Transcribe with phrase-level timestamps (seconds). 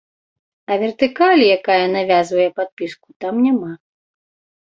[0.69, 3.69] А вертыкалі, якая навязвае падпіску, там няма.